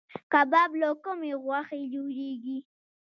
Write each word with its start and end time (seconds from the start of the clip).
کباب 0.31 0.71
له 0.81 0.89
کومې 1.03 1.31
غوښې 1.43 1.81
جوړیږي؟ 1.93 2.57